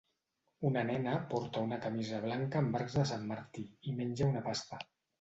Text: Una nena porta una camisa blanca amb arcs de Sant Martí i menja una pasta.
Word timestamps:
Una 0.69 0.81
nena 0.87 1.13
porta 1.33 1.63
una 1.69 1.79
camisa 1.85 2.23
blanca 2.25 2.65
amb 2.65 2.81
arcs 2.83 2.99
de 3.03 3.07
Sant 3.13 3.31
Martí 3.37 3.71
i 3.93 3.99
menja 4.03 4.35
una 4.35 4.47
pasta. 4.53 4.87